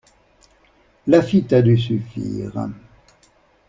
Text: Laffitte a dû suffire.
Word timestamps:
Laffitte 1.05 1.53
a 1.53 1.61
dû 1.61 1.77
suffire. 1.77 2.69